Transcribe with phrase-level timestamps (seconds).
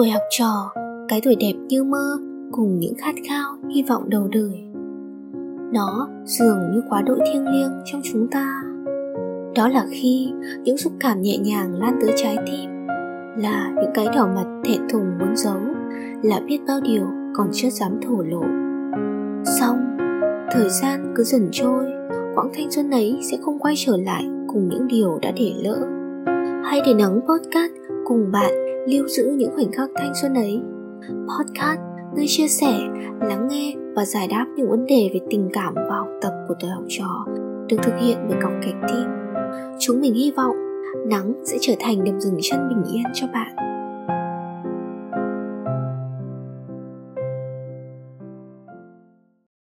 [0.00, 0.72] tuổi học trò,
[1.08, 2.18] cái tuổi đẹp như mơ
[2.52, 4.64] cùng những khát khao, hy vọng đầu đời.
[5.72, 8.62] Nó dường như quá đội thiêng liêng trong chúng ta.
[9.56, 10.32] Đó là khi
[10.64, 12.70] những xúc cảm nhẹ nhàng lan tới trái tim,
[13.36, 15.60] là những cái đỏ mặt thẹn thùng muốn giấu,
[16.22, 17.04] là biết bao điều
[17.34, 18.42] còn chưa dám thổ lộ.
[19.44, 19.96] Xong,
[20.50, 21.84] thời gian cứ dần trôi,
[22.34, 25.78] quãng thanh xuân ấy sẽ không quay trở lại cùng những điều đã để lỡ.
[26.64, 27.72] Hãy để nắng podcast
[28.04, 30.60] cùng bạn lưu giữ những khoảnh khắc thanh xuân ấy.
[31.08, 31.80] Podcast
[32.16, 32.78] nơi chia sẻ,
[33.20, 36.54] lắng nghe và giải đáp những vấn đề về tình cảm và học tập của
[36.60, 37.26] tuổi học trò
[37.68, 39.34] được thực hiện bởi cọc kịch team.
[39.78, 40.56] Chúng mình hy vọng
[41.10, 43.59] nắng sẽ trở thành điểm dừng chân bình yên cho bạn.